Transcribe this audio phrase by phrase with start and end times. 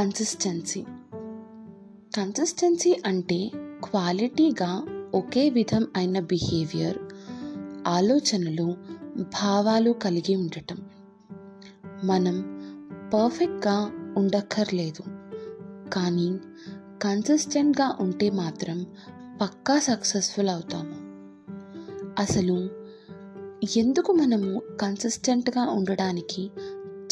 [0.00, 0.82] Consistency
[2.16, 6.98] consistency అంటే క్వాలిటీగా ఒకే విధం అయిన బిహేవియర్
[7.86, 8.76] ఆలోచనలు
[9.20, 10.76] భావాలు కలిగి ఉండటం.
[12.04, 12.42] మనం
[13.14, 15.02] పర్ఫెక్ట్గా ఉండక్కర్లేదు
[15.90, 16.38] కానీ
[17.02, 18.86] కన్సిస్టెంట్గా ఉంటే మాత్రం
[19.40, 20.94] పక్కా సక్సెస్ఫుల్ అవుతాము.
[22.22, 22.68] అసలు
[23.76, 26.50] ఎందుకు మనము కన్సిస్టెంట్గా ఉండడానికి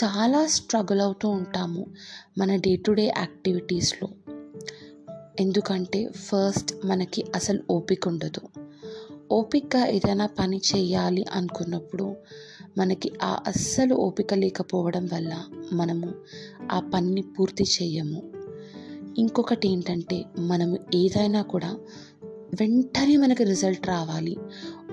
[0.05, 1.87] చాలా స్ట్రగుల్ అవుతూ ఉంటాము
[2.39, 4.09] మన డే టు డే యాక్టివిటీస్లో
[5.41, 8.41] ఎందుకంటే ఫస్ట్ మనకి అసలు ఓపిక ఉండదు.
[9.33, 12.17] ఓపికగా ఏదైనా పని చేయాలి అనుకున్నప్పుడు
[12.79, 16.15] మనకి ఆ అస్సలు ఓపిక లేకపోవడం వల్ల మనము
[16.73, 18.23] ఆ పనిని పూర్తి చేయము.
[19.19, 21.77] ఇంకొకటి ఏంటంటే మనము ఏదైనా కూడా
[22.61, 24.37] వెంటనే మనకి రిజల్ట్ రావాలి.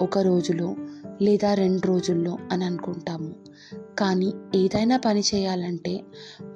[0.01, 0.75] ఒక రోజులో
[1.21, 3.35] లేదా రెండు రోజుల్లో అని అనుకుంటాము.
[3.99, 6.03] కానీ ఏదైనా పని చేయాలంటే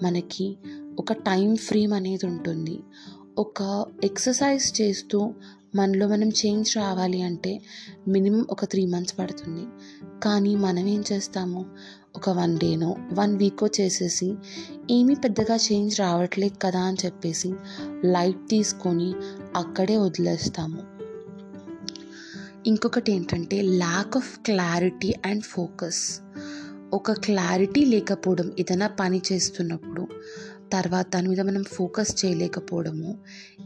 [0.04, 0.58] మనకి
[1.00, 2.80] ఒక టైం ఫ్రేమ్ అనేది ఉంటుంది.
[3.38, 5.34] ఒక ఎక్సర్సైజ్ చేస్తూ
[5.76, 7.62] మనలో మనం చేంజ్ రావాలి అంటే
[8.08, 9.66] మినిమం ఒక త్రీ మంత్స్ పడుతుంది.
[10.24, 11.66] కానీ మనం ఏం చేస్తాము?
[12.16, 14.34] ఒక వన్ డేనో వన్ వీకో చేసేసి
[14.92, 17.54] ఏమీ పెద్దగా చేంజ్ రావట్లేదు కదా అని చెప్పేసి
[18.06, 19.14] లైట్ తీసుకొని
[19.56, 21.00] అక్కడే వదిలేస్తాము.
[22.68, 26.22] ఇంకొకటి ఏంటంటే lack of clarity and focus
[26.94, 30.08] ఒక క్లారిటీ లేకపోవడం ఏదైనా పని చేస్తున్నప్పుడు
[30.74, 33.18] తర్వాత దాని మీద మనం ఫోకస్ చేయలేకపోవడము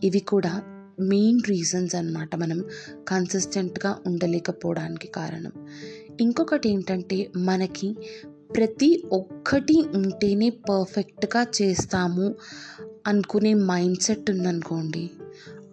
[0.04, 0.62] ఇవి కూడా
[1.00, 2.64] మెయిన్ రీజన్స్ అనమాట మనం
[3.08, 5.52] కన్సిస్టెంట్గా ఉండలేకపోవడానికి కారణం.
[6.22, 7.96] ఇంకొకటి ఏంటంటే మనకి
[8.56, 12.36] ప్రతి ఒక్కటి ఉంటేనే పర్ఫెక్ట్గా చేస్తాము
[13.08, 15.12] అనుకునే మైండ్ సెట్ ఉందనుకోండి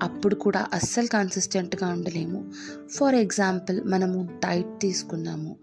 [0.03, 2.53] అప్పుడు కూడా అస్సలు కన్సిస్టెంట్గా ఉండలేము.
[2.91, 5.57] ఫర్ ఎగ్జాంపుల్ మనము డైట్ తీసుకున్నాము.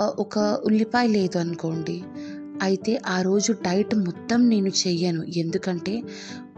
[0.00, 2.02] ఒక ఉల్లిపాయ లేదు అనుకోండి.
[2.62, 5.24] అయితే ఆ రోజు డైట్ మొత్తం నేను చెయ్యను.
[5.24, 6.02] ఎందుకంటే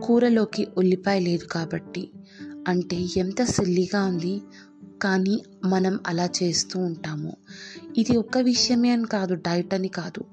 [0.02, 2.10] కూరలోకి ఉల్లిపాయ లేదు కాబట్టి.
[2.68, 4.42] అంటే ఎంత సిల్లీగా ఉంది
[5.02, 7.36] కానీ మనం అలా చేస్తూ ఉంటాము.
[7.96, 10.24] ఇది ఒక్క విషయమే అని కాదు డైట్ అని కాదు.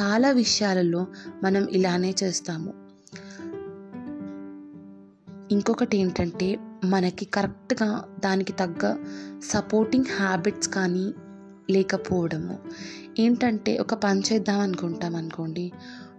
[0.00, 1.06] చాలా విషయాలలో
[1.42, 2.88] మనం ఇలానే చేస్తాము.
[5.50, 8.96] ఇంకొకటి ఏంటంటే మనకి కరెక్ట్గా దానికి తగ్గ
[9.52, 11.12] సపోర్టింగ్ హ్యాబిట్స్ కానీ
[11.70, 12.58] లేకపోవడము.
[13.18, 15.72] ఏంటంటే ఒక పని చేద్దాం అనుకుంటాం అనుకోండి.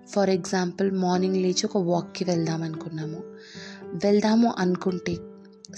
[0.09, 3.23] ఫర్ ఎగ్జాంపుల్ మార్నింగ్ లేచి ఒక వాక్కి వెళ్దాం అనుకున్నాము.
[4.05, 5.17] వెళ్దాము అనుకుంటే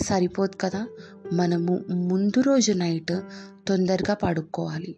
[0.02, 0.88] సరిపోదు కదా?
[1.34, 3.20] మనము ముందు రోజు నైట్
[3.68, 4.96] తొందరగా పడుకోవాలి.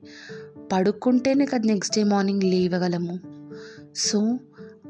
[0.73, 3.19] పడుకుంటేనే కదా నెక్స్ట్ డే మార్నింగ్ లేవగలము.
[3.95, 4.39] సో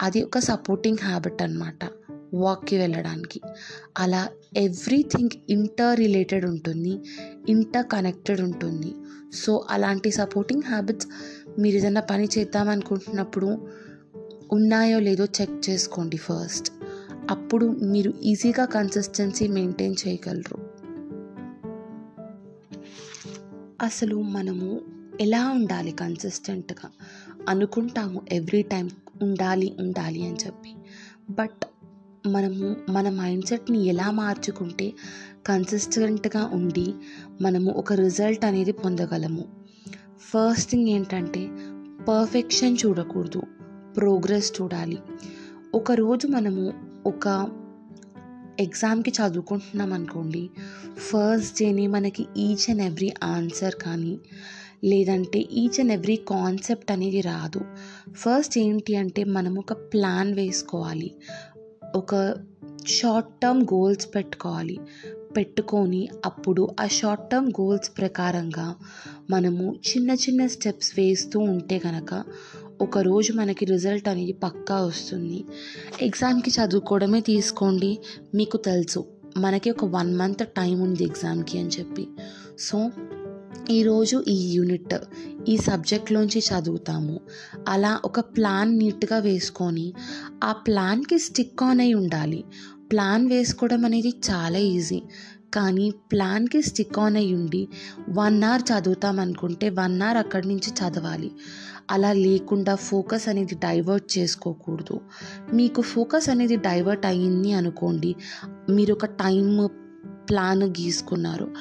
[0.01, 1.85] అది ఒక సపోర్టింగ్ హ్యాబిట్ అనమాట
[2.33, 3.41] వాక్కి వెళ్ళడానికి.
[3.97, 7.01] అలా ఎవ్రీథింగ్ ఇంటర్ రిలేటెడ్ ఉంటుంది
[7.49, 8.93] ఇంటర్ కనెక్టెడ్ ఉంటుంది.
[9.33, 11.07] సో అలాంటి సపోర్టింగ్ హ్యాబిట్స్
[11.59, 13.67] మీరు ఏదైనా పని చేద్దామనుకుంటున్నప్పుడు
[14.51, 16.71] ఉన్నాయో లేదో చెక్ చేసుకోండి ఫస్ట్.
[17.29, 20.73] అప్పుడు మీరు ఈజీగా కన్సిస్టెన్సీ మెయింటైన్ చేయగలరు.
[23.81, 24.81] అసలు మనము
[25.21, 26.89] ఎలా ఉండాలి కన్సిస్టెంట్గా?
[27.49, 28.89] అనుకుంటాము ఎవ్రీ టైం
[29.21, 30.75] ఉండాలి ఉండాలి అని చెప్పి.
[31.29, 31.65] బట్
[32.27, 34.93] మనము మన మైండ్ సెట్ని ఎలా మార్చుకుంటే
[35.47, 36.93] కన్సిస్టెంట్గా ఉండి
[37.41, 39.45] మనము ఒక రిజల్ట్ అనేది పొందగలము.
[40.19, 41.47] ఫస్ట్ థింగ్ ఏంటంటే
[42.07, 43.41] పర్ఫెక్షన్ చూడకూడదు
[43.97, 44.97] ప్రోగ్రెస్ చూడాలి.
[45.75, 46.73] ఒకరోజు మనము
[47.05, 47.49] ఒక
[48.59, 50.49] ఎగ్జామ్కి చదువుకుంటున్నాం అనుకోండి
[50.97, 54.19] ఫస్ట్ డేని మనకి ఈచ్ అండ్ ఎవ్రీ ఆన్సర్ కానీ
[54.83, 57.61] లేదంటే ఈచ్ అండ్ ఎవ్రీ కాన్సెప్ట్ అనేది రాదు.
[58.13, 61.11] ఫస్ట్ ఏంటి అంటే మనం ఒక ప్లాన్ వేసుకోవాలి.
[61.95, 62.35] ఒక
[62.87, 64.79] షార్ట్ టర్మ్ గోల్స్ పెట్టుకోవాలి.
[65.37, 68.75] పెట్టుకొని అప్పుడు ఆ షార్ట్ టర్మ్ గోల్స్ ప్రకారంగా
[69.29, 72.23] మనము చిన్న చిన్న స్టెప్స్ వేస్తూ ఉంటే కనుక
[72.81, 75.45] ఒకరోజు మనకి రిజల్ట్ అనేది పక్కా వస్తుంది.
[76.01, 77.99] ఎగ్జామ్కి చదువుకోవడమే తీసుకోండి.
[78.35, 79.05] మీకు తెలుసు
[79.37, 82.07] మనకి ఒక వన్ మంత్ టైం ఉంది ఎగ్జామ్కి అని చెప్పి.
[82.59, 82.91] సో
[83.71, 84.95] ఈరోజు ఈ యూనిట్
[85.49, 87.19] ఈ సబ్జెక్ట్లోంచి చదువుతాము.
[87.67, 89.93] అలా ఒక ప్లాన్ నీట్గా వేసుకొని
[90.43, 92.43] ఆ ప్లాన్కి స్టిక్ ఆన్ అయి ఉండాలి.
[92.91, 95.01] ప్లాన్ వేసుకోవడం అనేది చాలా ఈజీ.
[95.53, 97.67] కానీ ప్లాన్కి స్టిక్ ఆన్ అయి ఉండి
[98.09, 101.31] వన్ అవర్ చదువుతాం అనుకుంటే వన్ అవర్ అక్కడి నుంచి చదవాలి.
[101.91, 104.99] అలా లేకుండా ఫోకస్ అనేది డైవర్ట్ చేసుకోకూడదు.
[105.53, 108.15] మీకు ఫోకస్ అనేది డైవర్ట్ అయ్యింది అనుకోండి
[108.69, 109.69] మీరు ఒక టైం
[110.29, 111.51] ప్లాన్ గీసుకున్నారు.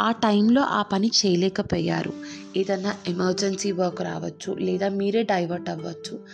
[0.00, 2.12] ఆ టైంలో ఆ పని చేయలేకపోయారు.
[2.56, 6.24] ఏదన్నా ఎమర్జెన్సీ వర్క్ రావచ్చు లేదా మీరే డైవర్ట్ అవ్వచ్చు.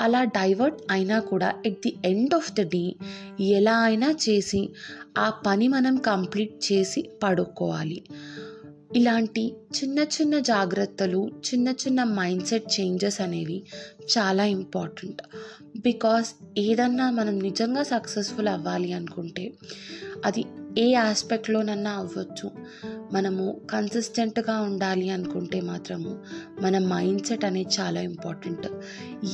[0.00, 2.94] అలా డైవర్ట్ అయినా కూడా at the end of the day
[3.40, 4.68] ఎలా అయినా చేసి
[5.18, 8.02] ఆ పని మనం కంప్లీట్ చేసి పడుకోవాలి.
[8.96, 13.62] ఇలాంటి చిన్న చిన్న జాగ్రత్తలు చిన్న చిన్న మైండ్ సెట్ చేంజెస్ అనేవి
[14.18, 15.22] చాలా ఇంపార్టెంట్.
[15.76, 19.52] బికాస్ ఏదన్నా మనం నిజంగా సక్సెస్ఫుల్ అవ్వాలి అనుకుంటే
[20.24, 20.44] అది
[20.78, 22.50] ఏ ఆస్పెక్ట్లోనన్నా అవ్వచ్చు.
[23.12, 26.18] మనము కన్సిస్టెంట్గా ఉండాలి అనుకుంటే మాత్రము
[26.60, 28.66] మన మైండ్ సెట్ అనేది చాలా ఇంపార్టెంట్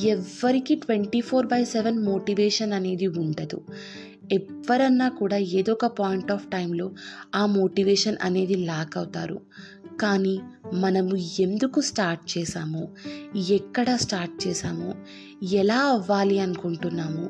[0.05, 3.61] ఎవ్వరికి twenty four by seven motivation అనేది ఉండదు.
[4.31, 6.91] ఎవరన్నా కూడా ఏదో ఒక పాయింట్ ఆఫ్ టైంలో
[7.35, 9.41] ఆ మోటివేషన్ అనేది లాక్ అవుతారు.
[9.99, 10.39] కానీ
[10.73, 12.87] మనము ఎందుకు స్టార్ట్ చేసాము
[13.49, 14.95] ఎక్కడ స్టార్ట్ చేసాము
[15.43, 17.29] ఎలా అవ్వాలి అనుకుంటున్నాము?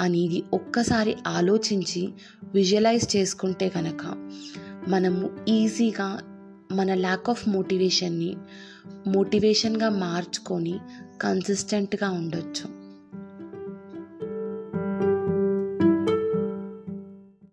[0.00, 2.08] అనేది ఒక్కసారి ఆలోచించి
[2.54, 4.30] విజువలైజ్ చేసుకుంటే కనుక
[4.88, 6.18] మనము ఈజీగా
[6.72, 8.36] మన ల్యాక్ ఆఫ్ మోటివేషన్ని
[9.06, 10.78] మోటివేషన్గా మార్చుకొని
[11.22, 12.81] కన్సిస్టెంట్గా ఉండొచ్చు.